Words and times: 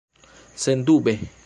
sendube 0.59 1.19